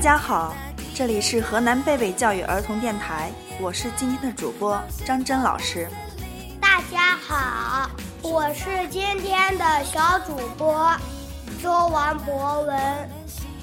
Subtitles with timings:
[0.00, 0.54] 好，
[0.94, 5.86] 这里是河南贝贝教育儿童电台，我是今天的主播张真老师。
[6.58, 7.90] 大家好，
[8.22, 10.90] 我是今天的小主播
[11.62, 13.10] 周王博文。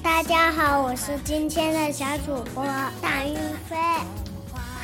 [0.04, 2.64] 大家好，我是今天的小主播
[3.02, 3.34] 大运
[3.68, 3.76] 飞。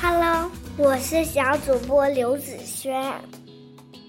[0.01, 3.01] Hello，我是小主播刘子轩。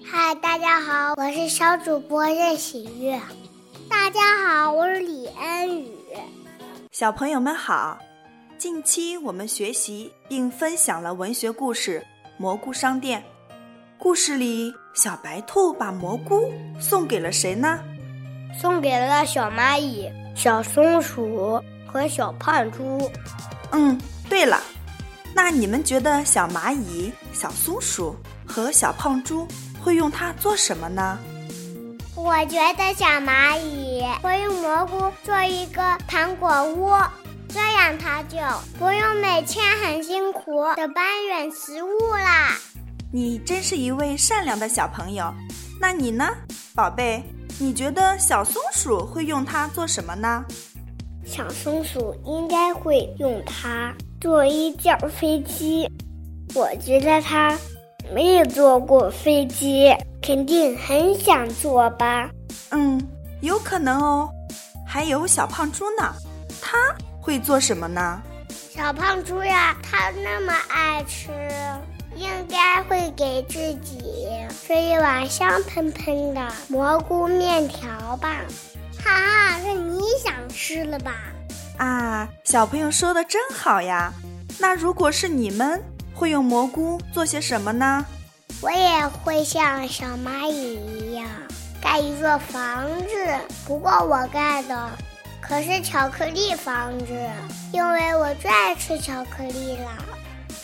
[0.05, 3.17] 嗨，大家好，我是小主播任喜悦。
[3.89, 5.87] 大家好，我是李恩宇。
[6.91, 7.99] 小朋友们好，
[8.57, 12.03] 近期我们学习并分享了文学故事
[12.35, 13.21] 《蘑菇商店》。
[13.99, 17.79] 故事里，小白兔把蘑菇送给了谁呢？
[18.59, 23.07] 送给了小蚂蚁、小松鼠和小胖猪。
[23.69, 23.95] 嗯，
[24.27, 24.59] 对了，
[25.35, 28.15] 那你们觉得小蚂蚁、小松鼠
[28.47, 29.47] 和小胖猪
[29.79, 31.19] 会用它做什么呢？
[32.15, 34.03] 我觉得小蚂蚁
[34.79, 36.89] 蘑菇做一个糖果屋，
[37.49, 38.37] 这样它就
[38.77, 42.55] 不用每天很辛苦的搬运食物啦。
[43.11, 45.33] 你真是一位善良的小朋友。
[45.81, 46.29] 那你呢，
[46.73, 47.21] 宝贝？
[47.59, 50.45] 你觉得小松鼠会用它做什么呢？
[51.25, 55.91] 小松鼠应该会用它做一架飞机。
[56.55, 57.59] 我觉得它
[58.13, 59.93] 没有坐过飞机。
[60.21, 62.29] 肯定很想坐吧？
[62.69, 63.05] 嗯，
[63.41, 64.29] 有可能哦。
[64.91, 66.11] 还有小胖猪呢，
[66.59, 66.75] 它
[67.21, 68.19] 会做什么呢？
[68.75, 71.29] 小胖猪呀，它那么爱吃，
[72.15, 78.37] 应该会给自己吃一碗香喷喷的蘑菇面条吧？
[79.03, 81.13] 哈哈，是你想吃了吧？
[81.77, 84.11] 啊，小朋友说的真好呀。
[84.57, 85.79] 那如果是你们，
[86.15, 88.03] 会用蘑菇做些什么呢？
[88.59, 91.27] 我也会像小蚂蚁一样
[91.81, 93.15] 盖一座房子，
[93.65, 94.89] 不过我盖的
[95.41, 97.05] 可是巧克力房子，
[97.71, 99.91] 因为我最爱吃巧克力了。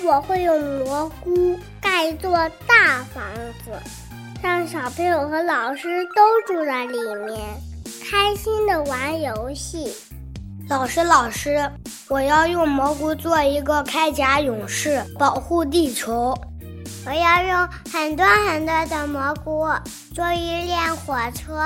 [0.03, 2.31] 我会用蘑菇盖一座
[2.67, 3.23] 大房
[3.63, 3.71] 子，
[4.43, 7.39] 让小朋友和老师都住在里面，
[8.09, 9.95] 开心的玩游戏。
[10.69, 11.71] 老师，老师，
[12.09, 16.35] 我要用蘑菇做一个铠甲勇士，保护地球。
[17.07, 19.67] 我要用很多很多的蘑菇
[20.13, 21.61] 做一辆火车，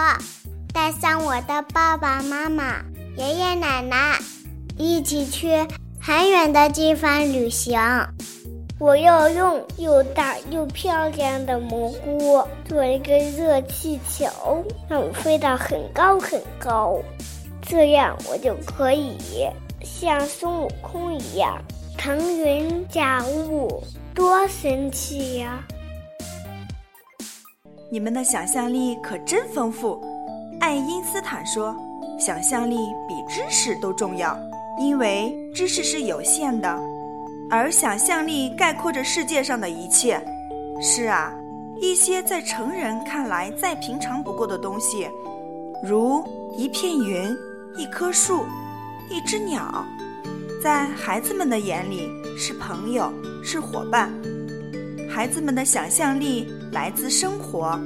[0.74, 2.82] 带上我的爸爸妈妈、
[3.16, 4.20] 爷爷奶奶，
[4.78, 5.66] 一起去
[6.02, 7.80] 很远的地方旅行。
[8.80, 14.28] 我要用又大又漂亮的蘑菇做一个热气球，
[14.90, 16.98] 让我飞到很高很高，
[17.62, 19.16] 这样我就可以
[19.84, 21.62] 像孙悟空一样
[22.00, 23.84] 腾云驾雾。
[24.16, 25.62] 多神奇呀！
[27.92, 30.02] 你们的想象力可真丰富。
[30.62, 31.76] 爱因斯坦说
[32.18, 34.34] ：“想象力比知识都重要，
[34.80, 36.74] 因为知识是有限的，
[37.52, 40.26] 而想象力概括着世界上的一切。”
[40.82, 41.34] 是啊，
[41.82, 45.06] 一些在成人看来再平常不过的东西，
[45.84, 46.24] 如
[46.56, 47.36] 一片云、
[47.76, 48.46] 一棵树、
[49.10, 49.86] 一只鸟。
[50.62, 54.12] 在孩子们的眼里是朋友，是伙伴。
[55.10, 57.80] 孩子们的想象力来自生活，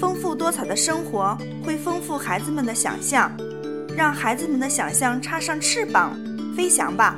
[0.00, 3.30] 丰富多彩的生活会丰富孩子们的想象，
[3.96, 6.18] 让孩子们的想象插上翅膀，
[6.56, 7.16] 飞翔吧。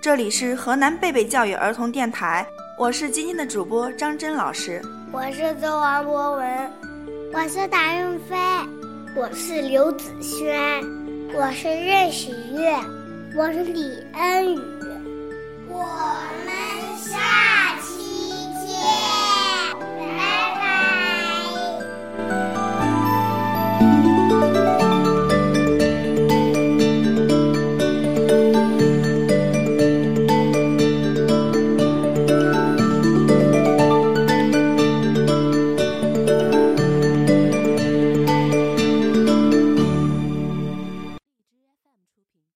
[0.00, 2.46] 这里是河南贝贝教育儿童电台，
[2.78, 4.80] 我是今天的主播张真老师，
[5.10, 6.70] 我是周王博文，
[7.32, 8.36] 我是达运飞，
[9.16, 10.80] 我是刘子轩，
[11.34, 13.01] 我是任喜悦。
[13.34, 14.60] 我是李恩宇
[15.66, 15.78] 我
[16.44, 16.61] 们